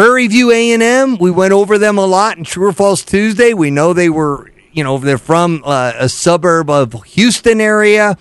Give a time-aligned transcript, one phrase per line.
[0.00, 3.52] Prairie View A&M, we went over them a lot in True or False Tuesday.
[3.52, 8.16] We know they were, you know, they're from uh, a suburb of Houston area.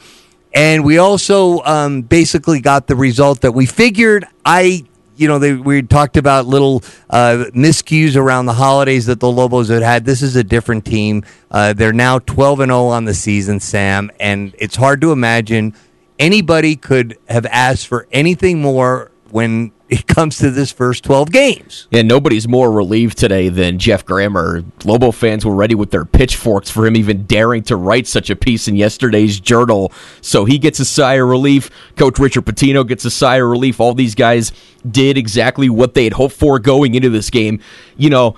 [0.53, 4.25] And we also um, basically got the result that we figured.
[4.43, 4.83] I,
[5.15, 9.69] you know, they, we talked about little uh, miscues around the holidays that the Lobos
[9.69, 10.03] had had.
[10.03, 11.23] This is a different team.
[11.49, 14.11] Uh, they're now 12 and 0 on the season, Sam.
[14.19, 15.73] And it's hard to imagine
[16.19, 21.87] anybody could have asked for anything more when it comes to this first 12 games.
[21.89, 24.63] Yeah, nobody's more relieved today than Geoff Grammer.
[24.85, 28.35] Lobo fans were ready with their pitchforks for him even daring to write such a
[28.35, 29.91] piece in yesterday's journal.
[30.21, 31.71] So he gets a sigh of relief.
[31.95, 33.79] Coach Richard Pitino gets a sigh of relief.
[33.79, 34.51] All these guys
[34.89, 37.59] did exactly what they had hoped for going into this game.
[37.97, 38.35] You know,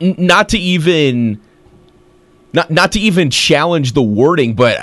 [0.00, 1.40] not to even
[2.56, 4.78] not not to even challenge the wording, but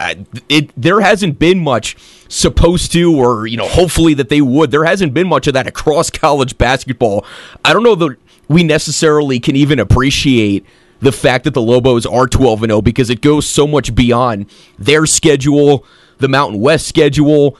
[0.47, 1.97] it there hasn't been much
[2.29, 4.69] supposed to, or you know, hopefully that they would.
[4.69, 7.25] There hasn't been much of that across college basketball.
[7.65, 10.63] I don't know that we necessarily can even appreciate
[10.99, 14.45] the fact that the Lobos are 12 and 0 because it goes so much beyond
[14.77, 15.83] their schedule,
[16.19, 17.57] the Mountain West schedule,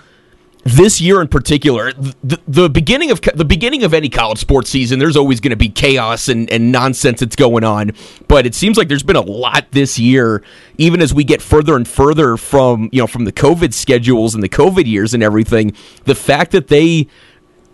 [0.64, 4.98] this year in particular, the, the beginning of the beginning of any college sports season,
[4.98, 7.92] there's always going to be chaos and, and nonsense that's going on.
[8.30, 10.42] But it seems like there's been a lot this year,
[10.78, 14.44] even as we get further and further from you know from the COVID schedules and
[14.44, 15.76] the COVID years and everything.
[16.06, 17.08] The fact that they,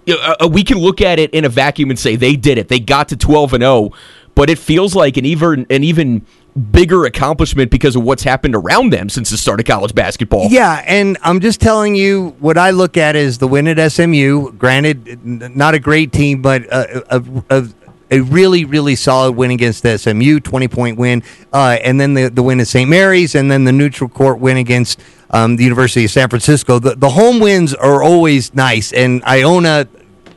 [0.06, 2.58] you know, uh, we can look at it in a vacuum and say they did
[2.58, 3.92] it, they got to 12 and 0,
[4.34, 6.26] but it feels like an even an even
[6.72, 10.48] bigger accomplishment because of what's happened around them since the start of college basketball.
[10.50, 14.52] Yeah, and I'm just telling you what I look at is the win at SMU.
[14.54, 17.68] Granted, not a great team, but a, a, a,
[18.12, 22.44] a really, really solid win against SMU, 20 point win, uh, and then the, the
[22.44, 22.90] win at St.
[22.90, 26.80] Mary's, and then the neutral court win against um, the University of San Francisco.
[26.80, 29.88] The, the home wins are always nice, and Iona,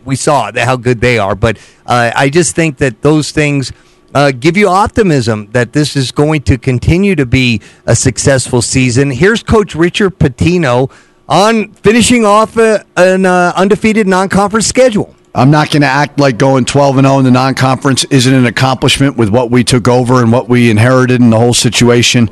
[0.04, 3.72] we saw how good they are, but uh, I just think that those things–
[4.14, 9.10] uh, give you optimism that this is going to continue to be a successful season.
[9.10, 10.90] Here's Coach Richard Pitino
[11.28, 15.14] on finishing off a, an uh, undefeated non-conference schedule.
[15.34, 18.44] I'm not going to act like going 12 and 0 in the non-conference isn't an
[18.44, 22.28] accomplishment with what we took over and what we inherited in the whole situation.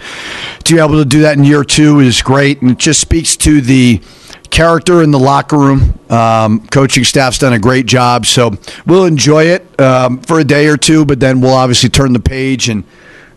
[0.64, 3.38] To be able to do that in year two is great, and it just speaks
[3.38, 4.02] to the
[4.50, 5.98] character in the locker room.
[6.10, 8.52] Um, coaching staff's done a great job, so
[8.86, 12.20] we'll enjoy it um, for a day or two, but then we'll obviously turn the
[12.20, 12.84] page and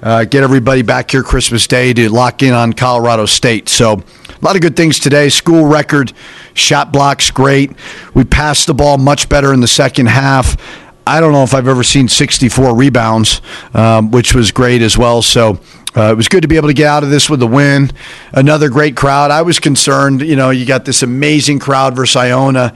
[0.01, 3.69] uh, get everybody back here Christmas Day to lock in on Colorado State.
[3.69, 5.29] So a lot of good things today.
[5.29, 6.11] School record,
[6.53, 7.71] shot blocks great.
[8.13, 10.57] We passed the ball much better in the second half.
[11.05, 13.41] I don't know if I've ever seen 64 rebounds,
[13.73, 15.21] um, which was great as well.
[15.21, 15.59] So
[15.95, 17.91] uh, it was good to be able to get out of this with a win.
[18.31, 19.29] Another great crowd.
[19.29, 22.73] I was concerned, you know, you got this amazing crowd versus Iona,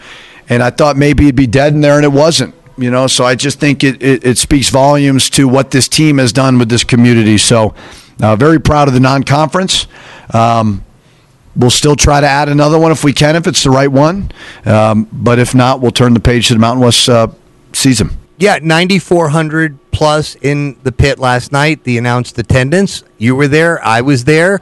[0.49, 2.53] and I thought maybe it'd be dead in there, and it wasn't.
[2.79, 6.19] You know, so I just think it, it, it speaks volumes to what this team
[6.19, 7.39] has done with this community.
[7.39, 7.73] So,
[8.21, 9.87] uh, very proud of the non conference.
[10.31, 10.85] Um,
[11.55, 14.31] we'll still try to add another one if we can, if it's the right one.
[14.63, 17.29] Um, but if not, we'll turn the page to the Mountain West uh,
[17.77, 18.17] season.
[18.37, 21.83] Yeah, 9,400 plus in the pit last night.
[21.83, 23.03] The announced attendance.
[23.17, 23.83] You were there.
[23.83, 24.61] I was there.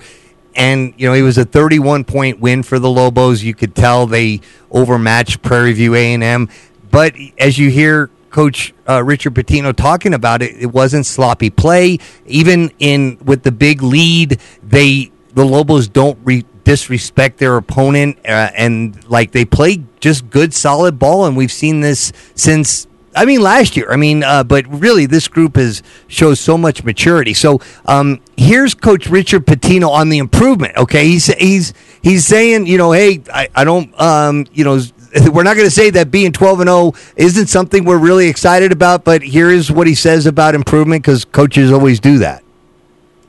[0.55, 3.43] And, you know, it was a 31 point win for the Lobos.
[3.43, 4.39] You could tell they
[4.71, 6.47] overmatched Prairie View A&M.
[6.89, 11.99] But as you hear Coach uh, Richard Pitino talking about it, it wasn't sloppy play.
[12.25, 18.49] Even in with the big lead, they the Lobos don't re- disrespect their opponent, uh,
[18.55, 21.25] and like they play just good, solid ball.
[21.25, 23.91] And we've seen this since I mean, last year.
[23.91, 27.33] I mean, uh, but really, this group has shows so much maturity.
[27.33, 30.75] So um, here's Coach Richard Pitino on the improvement.
[30.77, 34.79] Okay, he's he's he's saying, you know, hey, I, I don't, um, you know.
[35.31, 38.73] We're not going to say that being 12 and 0 isn't something we're really excited
[38.73, 42.43] about, but here is what he says about improvement because coaches always do that.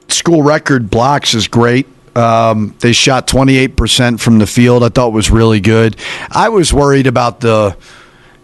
[0.09, 1.87] School record blocks is great.
[2.17, 4.83] Um, they shot 28% from the field.
[4.83, 5.95] I thought was really good.
[6.29, 7.77] I was worried about the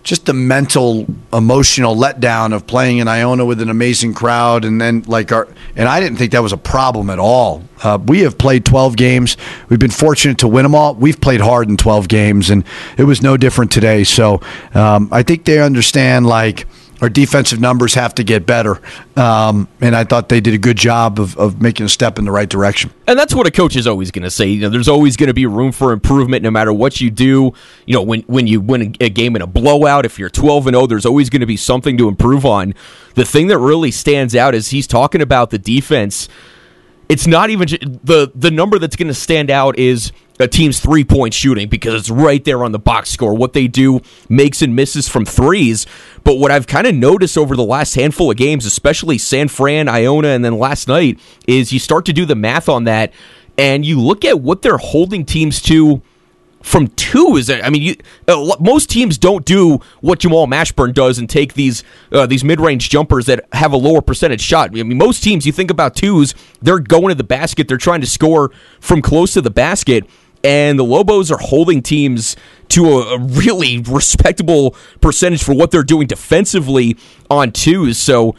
[0.02, 5.02] just the mental emotional letdown of playing in Iona with an amazing crowd and then
[5.06, 7.62] like our and I didn't think that was a problem at all.
[7.82, 9.36] Uh, we have played 12 games.
[9.68, 10.94] We've been fortunate to win them all.
[10.94, 12.64] We've played hard in 12 games and
[12.96, 14.04] it was no different today.
[14.04, 14.40] So
[14.74, 16.66] um, I think they understand like
[17.02, 18.80] our defensive numbers have to get better.
[19.16, 22.24] Um, and I thought they did a good job of, of making a step in
[22.24, 22.92] the right direction.
[23.08, 24.46] And that's what a coach is always going to say.
[24.46, 27.54] You know, there's always going to be room for improvement no matter what you do.
[27.86, 30.76] You know, when, when you win a game in a blowout, if you're 12 and
[30.76, 32.72] 0, there's always going to be something to improve on.
[33.16, 36.28] The thing that really stands out is he's talking about the defense
[37.08, 37.68] it's not even
[38.02, 41.94] the the number that's going to stand out is a team's three point shooting because
[41.94, 43.34] it's right there on the box score.
[43.34, 45.86] What they do makes and misses from threes.
[46.24, 49.88] But what I've kind of noticed over the last handful of games, especially San Fran,
[49.88, 53.12] Iona, and then last night, is you start to do the math on that
[53.58, 56.02] and you look at what they're holding teams to
[56.62, 57.96] from two is that I mean, you,
[58.28, 62.60] uh, most teams don't do what Jamal Mashburn does and take these uh, these mid
[62.60, 64.70] range jumpers that have a lower percentage shot.
[64.70, 68.00] I mean, most teams you think about twos, they're going to the basket, they're trying
[68.00, 68.50] to score
[68.80, 70.04] from close to the basket,
[70.44, 72.36] and the Lobos are holding teams
[72.68, 76.96] to a, a really respectable percentage for what they're doing defensively
[77.30, 77.98] on twos.
[77.98, 78.34] So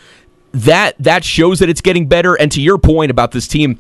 [0.54, 2.36] that that shows that it's getting better.
[2.36, 3.80] And to your point about this team,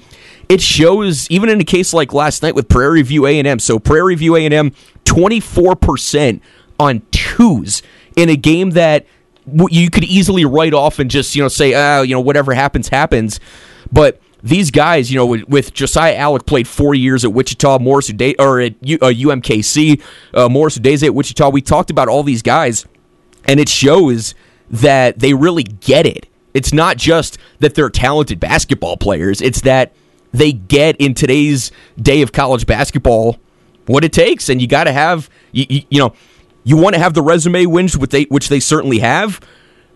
[0.49, 3.59] it shows even in a case like last night with Prairie View A&M.
[3.59, 4.71] So Prairie View A&M
[5.05, 6.41] 24%
[6.79, 7.81] on twos
[8.15, 9.05] in a game that
[9.69, 12.89] you could easily write off and just, you know, say, oh, you know, whatever happens
[12.89, 13.39] happens.
[13.91, 18.11] But these guys, you know, with, with, Josiah Allick played four years at Wichita, Morris
[18.11, 20.01] Uday, or at U, uh, UMKC,
[20.33, 21.49] uh, Morris Udeze at Wichita.
[21.49, 22.85] We talked about all these guys,
[23.45, 24.35] and it shows
[24.69, 26.27] that they really get it.
[26.53, 29.93] It's not just that they're talented basketball players; it's that
[30.33, 31.71] they get in today's
[32.01, 33.37] day of college basketball
[33.85, 36.13] what it takes, and you got to have you, you, you, know
[36.63, 39.39] you want to have the resume wins which they which they certainly have,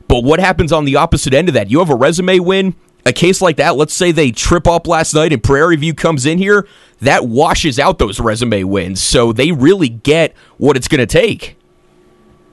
[0.08, 1.70] but what happens on the opposite end of that?
[1.70, 2.76] You have a resume win.
[3.06, 6.26] A case like that, let's say they trip up last night and Prairie View comes
[6.26, 6.68] in here,
[7.00, 9.02] that washes out those resume wins.
[9.02, 11.58] So they really get what it's going to take.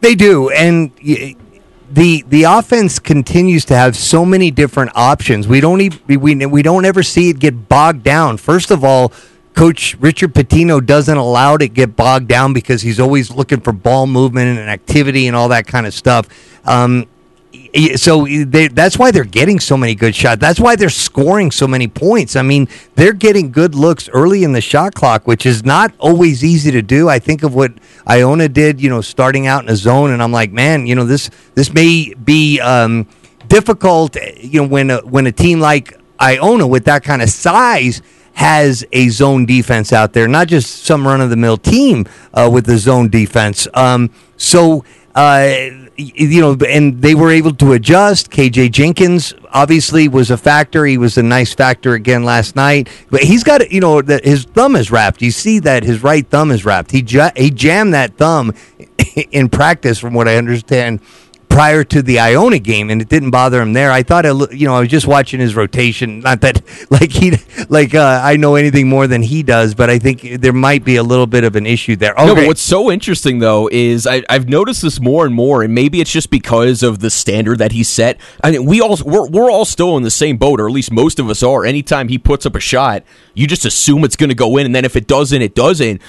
[0.01, 0.93] They do, and
[1.91, 5.47] the the offense continues to have so many different options.
[5.47, 6.17] We don't even, we
[6.47, 8.37] we don't ever see it get bogged down.
[8.39, 9.13] First of all,
[9.55, 13.73] Coach Richard Pitino doesn't allow it to get bogged down because he's always looking for
[13.73, 16.29] ball movement and activity and all that kind of stuff.
[16.67, 17.07] Um,
[17.97, 20.41] so they, that's why they're getting so many good shots.
[20.41, 22.37] That's why they're scoring so many points.
[22.37, 26.45] I mean, they're getting good looks early in the shot clock, which is not always
[26.45, 27.09] easy to do.
[27.09, 27.73] I think of what
[28.09, 31.05] Iona did, you know, starting out in a zone, and I'm like, man, you know,
[31.05, 33.09] this this may be um,
[33.49, 38.03] difficult, you know, when a, when a team like Iona with that kind of size
[38.35, 42.49] has a zone defense out there, not just some run of the mill team uh,
[42.53, 43.67] with the zone defense.
[43.75, 44.85] Um, so.
[45.17, 48.31] Uh, you know, and they were able to adjust.
[48.31, 50.85] KJ Jenkins obviously was a factor.
[50.85, 52.88] He was a nice factor again last night.
[53.11, 55.23] But he's got, you know, that his thumb is wrapped.
[55.23, 56.91] You see that his right thumb is wrapped.
[56.91, 57.05] He
[57.37, 58.55] he jammed that thumb
[59.31, 61.00] in practice, from what I understand
[61.55, 63.93] prior to the Iona game, and it didn't bother him there.
[63.93, 66.19] I thought, it, you know, I was just watching his rotation.
[66.25, 66.61] Not that
[66.91, 67.35] like he
[67.69, 70.97] like uh, I know anything more than he does, but I think there might be
[70.97, 72.12] a little bit of an issue there.
[72.15, 72.27] Okay.
[72.27, 75.73] No, but what's so interesting though is I, have noticed this more and more, and
[75.73, 78.19] maybe it's just because of the standard that he set.
[78.43, 80.91] I mean, we all we're, we're all still in the same boat, or at least
[80.91, 81.65] most of us are.
[81.65, 84.75] Anytime he puts up a shot, you just assume it's going to go in, and
[84.75, 86.03] then if it doesn't, it doesn't.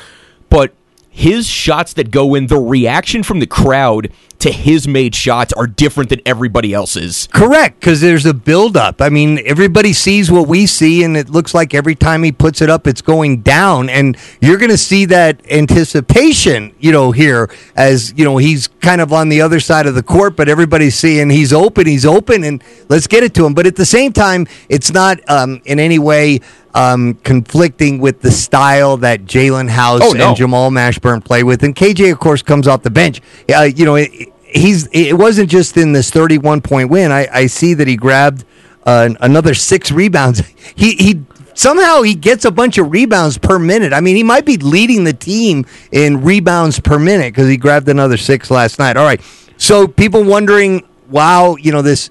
[0.50, 0.74] But
[1.16, 5.66] his shots that go in, the reaction from the crowd to his made shots are
[5.66, 7.30] different than everybody else's.
[7.32, 9.02] Correct, because there's a buildup.
[9.02, 12.62] I mean, everybody sees what we see, and it looks like every time he puts
[12.62, 13.90] it up, it's going down.
[13.90, 19.00] And you're going to see that anticipation, you know, here as, you know, he's kind
[19.00, 22.44] of on the other side of the court, but everybody's seeing he's open, he's open,
[22.44, 23.54] and let's get it to him.
[23.54, 26.42] But at the same time, it's not um, in any way
[26.76, 30.28] um, conflicting with the style that Jaelen House oh, no.
[30.28, 31.64] and Jamal Mashburn play with.
[31.64, 33.22] And KJ, of course, comes off the bench.
[33.54, 34.12] Uh, you know, it,
[34.44, 37.12] he's it wasn't just in this 31 point win.
[37.12, 38.44] I, I see that he grabbed
[38.86, 40.44] uh, another six rebounds.
[40.76, 41.22] He he
[41.54, 43.94] somehow he gets a bunch of rebounds per minute.
[43.94, 47.88] I mean, he might be leading the team in rebounds per minute because he grabbed
[47.88, 48.98] another six last night.
[48.98, 49.22] All right,
[49.58, 52.10] so people wondering, wow, you know this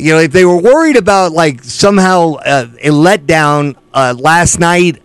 [0.00, 5.02] you know, if they were worried about like somehow uh, a letdown uh, last night,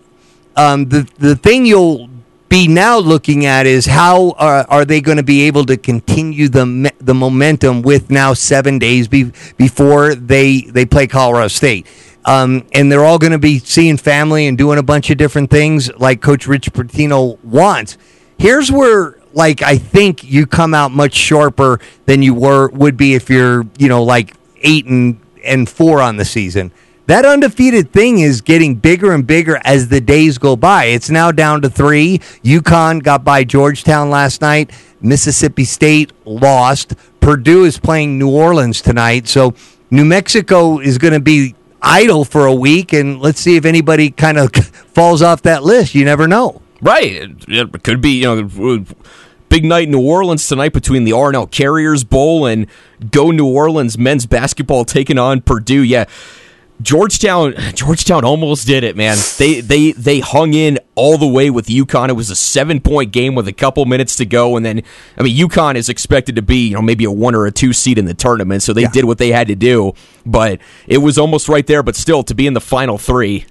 [0.56, 2.10] um, the the thing you'll
[2.48, 6.48] be now looking at is how are, are they going to be able to continue
[6.48, 11.88] the the momentum with now seven days be, before they they play Colorado State.
[12.24, 15.52] Um, and they're all going to be seeing family and doing a bunch of different
[15.52, 18.00] things like Coach Rich Pitino wants.
[18.40, 23.14] Here's where like I think you come out much sharper than you were would be
[23.14, 26.72] if you're you know like eight and and four on the season.
[27.08, 30.86] That undefeated thing is getting bigger and bigger as the days go by.
[30.86, 32.18] It's now down to three.
[32.44, 34.72] UConn got by Georgetown last night.
[35.02, 36.96] Mississippi State lost.
[37.20, 39.28] Purdue is playing New Orleans tonight.
[39.28, 39.54] So
[39.92, 44.10] New Mexico is going to be idle for a week, and let's see if anybody
[44.10, 45.94] kind of falls off that list.
[45.94, 46.62] You never know.
[46.82, 47.32] Right.
[47.48, 48.86] It could be, you know
[49.48, 52.66] Big night in New Orleans tonight between the R+L Carriers Bowl and
[53.12, 55.84] Go New Orleans men's basketball taking on Purdue.
[55.84, 56.06] Yeah.
[56.82, 59.18] Georgetown, Georgetown almost did it, man.
[59.38, 62.10] They they they hung in all the way with UConn.
[62.10, 64.84] It was a seven point game with a couple minutes to go, and then
[65.18, 67.72] I mean UConn is expected to be you know maybe a one or a two
[67.72, 68.92] seed in the tournament, so they yeah.
[68.92, 69.94] did what they had to do.
[70.26, 71.82] But it was almost right there.
[71.82, 73.46] But still, to be in the final three,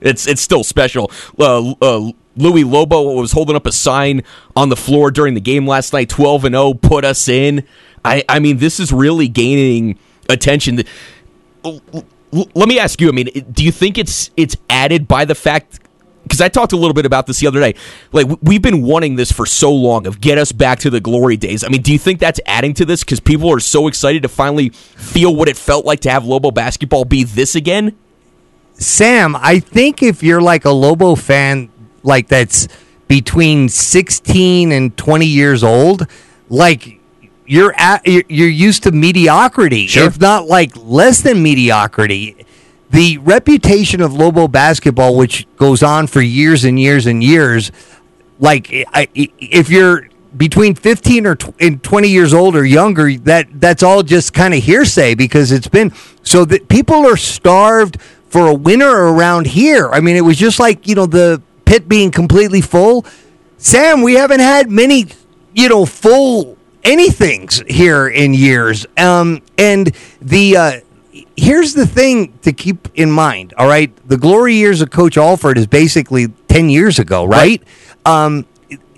[0.00, 1.10] it's it's still special.
[1.38, 4.22] Uh, uh, Louis Lobo was holding up a sign
[4.56, 6.08] on the floor during the game last night.
[6.08, 7.64] Twelve and zero oh, put us in.
[8.06, 9.98] I I mean this is really gaining
[10.30, 10.82] attention
[12.32, 13.08] let me ask you.
[13.08, 15.80] I mean, do you think it's it's added by the fact?
[16.22, 17.74] Because I talked a little bit about this the other day.
[18.12, 21.36] Like we've been wanting this for so long of get us back to the glory
[21.36, 21.64] days.
[21.64, 23.02] I mean, do you think that's adding to this?
[23.02, 26.50] Because people are so excited to finally feel what it felt like to have Lobo
[26.50, 27.96] basketball be this again.
[28.74, 31.68] Sam, I think if you're like a Lobo fan,
[32.02, 32.68] like that's
[33.08, 36.06] between 16 and 20 years old,
[36.48, 36.99] like
[37.50, 40.06] you're at, you're used to mediocrity, sure.
[40.06, 42.46] if not like less than mediocrity.
[42.90, 47.72] The reputation of Lobo basketball, which goes on for years and years and years,
[48.38, 54.32] like if you're between 15 or 20 years old or younger, that that's all just
[54.32, 55.92] kind of hearsay because it's been
[56.22, 59.90] so that people are starved for a winner around here.
[59.90, 63.04] I mean, it was just like you know the pit being completely full.
[63.58, 65.08] Sam, we haven't had many,
[65.52, 68.86] you know, full anything's here in years.
[68.96, 70.80] Um, and the uh,
[71.36, 73.54] here's the thing to keep in mind.
[73.56, 77.62] All right, the glory years of Coach Alford is basically ten years ago, right?
[78.06, 78.24] right.
[78.24, 78.46] Um,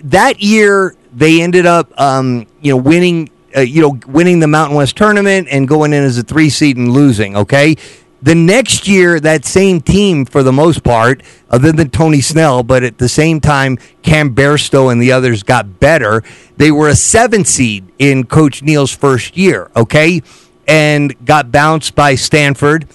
[0.05, 3.31] that year they ended up, um, you know, winning.
[3.55, 6.79] Uh, you know, winning the Mountain West tournament and going in as a three seed
[6.79, 7.37] and losing.
[7.37, 7.77] Okay,
[8.23, 12.85] the next year, that same team, for the most part, other than Tony Snell, but
[12.85, 16.23] at the same time, Cam Bairstow and the others got better.
[16.57, 20.23] They were a seven seed in Coach Neal's first year, okay,
[20.69, 22.87] and got bounced by Stanford.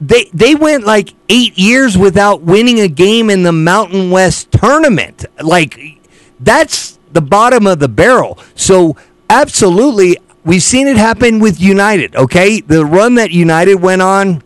[0.00, 5.26] They they went like eight years without winning a game in the Mountain West tournament.
[5.42, 5.76] Like
[6.38, 8.38] that's the bottom of the barrel.
[8.54, 8.96] So
[9.28, 12.14] absolutely, we've seen it happen with United.
[12.14, 14.40] Okay, the run that United went on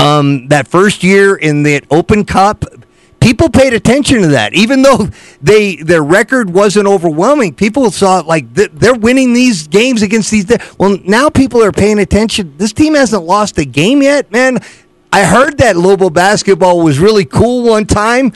[0.00, 2.64] um, that first year in the Open Cup,
[3.20, 4.54] people paid attention to that.
[4.54, 5.08] Even though
[5.42, 10.50] they their record wasn't overwhelming, people saw like they're winning these games against these.
[10.78, 12.54] Well, now people are paying attention.
[12.56, 14.58] This team hasn't lost a game yet, man.
[15.12, 18.32] I heard that Lobo basketball was really cool one time.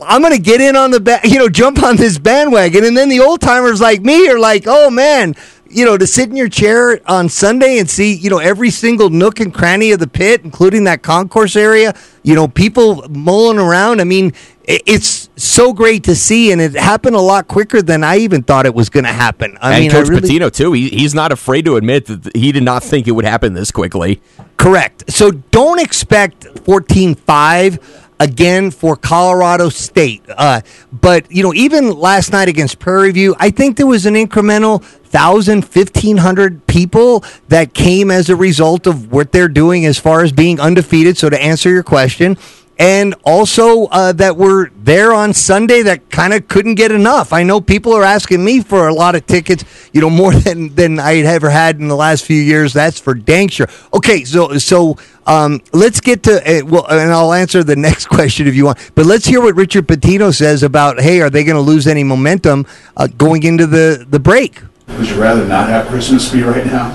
[0.00, 3.08] I'm gonna get in on the ba- you know jump on this bandwagon, and then
[3.08, 5.34] the old timers like me are like, oh man,
[5.68, 9.10] you know, to sit in your chair on Sunday and see, you know, every single
[9.10, 14.00] nook and cranny of the pit, including that concourse area, you know, people mulling around.
[14.00, 14.32] I mean,
[14.64, 18.66] it's so great to see, and it happened a lot quicker than I even thought
[18.66, 19.56] it was going to happen.
[19.60, 20.72] I and mean, Coach really, Pitino too.
[20.72, 23.70] He, he's not afraid to admit that he did not think it would happen this
[23.70, 24.20] quickly.
[24.58, 25.10] Correct.
[25.10, 30.22] So don't expect 14-5 again for Colorado State.
[30.28, 30.60] Uh,
[30.92, 34.82] but, you know, even last night against Prairie View, I think there was an incremental
[35.12, 40.32] 1,000, 1,500 people that came as a result of what they're doing as far as
[40.32, 41.16] being undefeated.
[41.16, 42.36] So to answer your question,
[42.78, 47.32] and also uh, that were there on Sunday that kind of couldn't get enough.
[47.32, 50.74] I know people are asking me for a lot of tickets, you know, more than
[50.74, 52.72] than I had ever had in the last few years.
[52.72, 53.68] That's for dang sure.
[53.92, 54.96] Okay, so so
[55.26, 58.92] um, let's get to uh, well, and I'll answer the next question if you want.
[58.94, 62.04] But let's hear what Richard Pitino says about hey, are they going to lose any
[62.04, 64.62] momentum uh, going into the the break?
[64.88, 66.90] Would you rather not have Christmas be right now?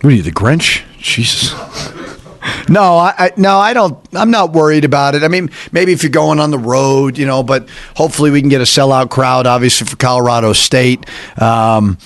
[0.00, 0.82] What are you, the Grinch?
[0.98, 1.52] Jesus.
[2.68, 3.98] No, I, I, no, I don't.
[4.14, 5.22] I'm not worried about it.
[5.22, 8.48] I mean, maybe if you're going on the road, you know, but hopefully we can
[8.48, 11.04] get a sellout crowd, obviously for Colorado State.
[11.40, 11.98] Um,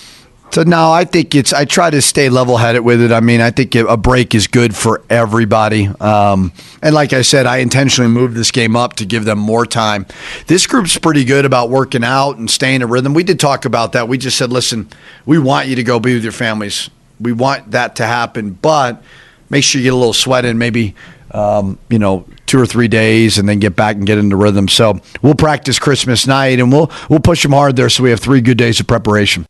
[0.55, 1.53] so no, I think it's.
[1.53, 3.11] I try to stay level headed with it.
[3.11, 5.89] I mean, I think a break is good for everybody.
[5.99, 9.67] Um, and like I said, I intentionally moved this game up to give them more
[9.67, 10.07] time.
[10.47, 13.15] This group's pretty good about working out and staying in rhythm.
[13.15, 14.07] We did talk about that.
[14.07, 14.89] We just said, listen,
[15.27, 16.89] we want you to go be with your families.
[17.19, 19.03] We want that to happen, but
[19.51, 20.95] make sure you get a little sweat in, maybe
[21.33, 24.69] um, you know two or three days, and then get back and get into rhythm.
[24.69, 28.21] So we'll practice Christmas night, and we'll we'll push them hard there, so we have
[28.21, 29.47] three good days of preparation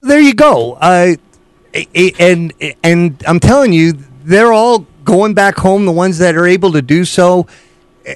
[0.00, 0.74] there you go.
[0.74, 1.14] Uh,
[2.18, 2.52] and
[2.82, 3.92] and I'm telling you,
[4.24, 5.86] they're all going back home.
[5.86, 7.46] The ones that are able to do so,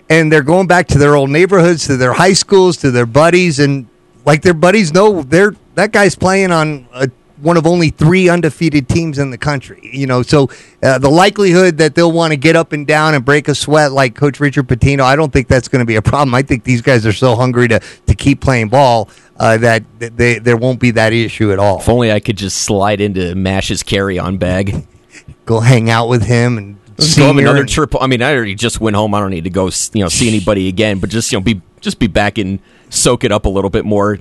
[0.09, 3.59] and they're going back to their old neighborhoods, to their high schools, to their buddies,
[3.59, 3.87] and
[4.25, 7.11] like their buddies know they're that guy's playing on a
[7.41, 9.91] one of only three undefeated teams in the country.
[9.93, 10.49] You know, so
[10.83, 13.93] uh, the likelihood that they'll want to get up and down and break a sweat
[13.93, 16.35] like Coach Richard Pitino, I don't think that's going to be a problem.
[16.35, 20.39] I think these guys are so hungry to to keep playing ball uh, that they,
[20.39, 21.81] there won't be that issue at all.
[21.81, 24.87] If only I could just slide into Mash's carry-on bag,
[25.45, 27.43] go hang out with him and have senior.
[27.43, 27.95] another trip.
[28.01, 29.15] I mean, I already just went home.
[29.15, 30.99] I don't need to go, you know, see anybody again.
[30.99, 32.61] But just you know, be just be back and
[32.91, 34.19] soak it up a little bit more.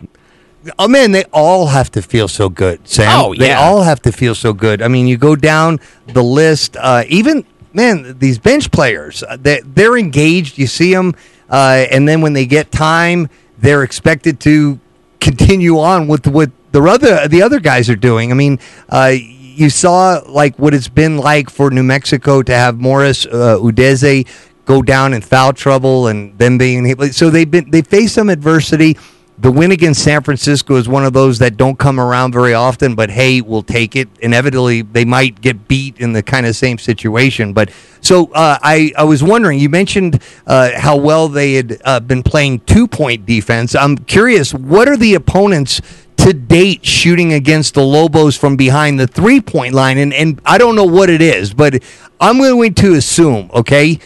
[0.80, 3.20] Oh man, they all have to feel so good, Sam.
[3.20, 4.82] Oh, They all have to feel so good.
[4.82, 9.60] I mean, you go down the list, uh, even man, these bench players, uh, they,
[9.66, 10.58] they're engaged.
[10.58, 11.16] You see them,
[11.50, 14.80] uh, and then when they get time, they're expected to
[15.24, 18.32] continue on with what the other the other guys are doing.
[18.32, 22.80] I mean, uh, you saw like what it's been like for New Mexico to have
[22.80, 24.28] Morris uh, Udeze
[24.66, 28.98] go down in foul trouble and them being so they've been they face some adversity.
[29.40, 32.94] The win against San Francisco is one of those that don't come around very often,
[32.94, 34.08] but hey, we'll take it.
[34.20, 37.52] Inevitably, they might get beat in the kind of same situation.
[37.52, 42.00] But so uh, I, I was wondering, you mentioned uh, how well they had uh,
[42.00, 43.74] been playing two point defense.
[43.74, 45.82] I'm curious, what are the opponents
[46.18, 49.98] to date shooting against the Lobos from behind the three point line?
[49.98, 51.82] And, and I don't know what it is, but
[52.20, 54.00] I'm going to assume, okay,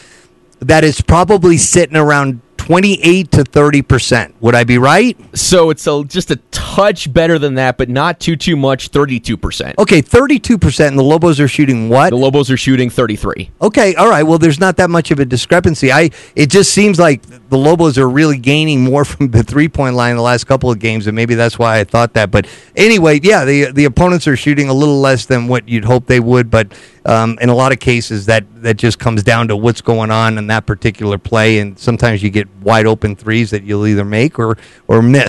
[0.60, 4.33] that it's probably sitting around 28 to 30%.
[4.41, 5.17] Would I be right?
[5.38, 8.89] So it's a, just a touch better than that, but not too too much.
[8.89, 9.79] Thirty-two percent.
[9.79, 12.09] Okay, 32%, and the Lobos are shooting what?
[12.09, 13.51] The Lobos are shooting thirty-three.
[13.62, 14.24] Okay, all right.
[14.24, 15.91] Well, there's not that much of a discrepancy.
[15.91, 19.95] I it just seems like the Lobos are really gaining more from the three point
[19.95, 22.31] line the last couple of games, and maybe that's why I thought that.
[22.31, 26.05] But anyway, yeah, the the opponents are shooting a little less than what you'd hope
[26.05, 26.74] they would, but
[27.07, 30.37] um, in a lot of cases, that that just comes down to what's going on
[30.37, 34.37] in that particular play, and sometimes you get wide open threes that you'll either make
[34.37, 35.25] or or miss.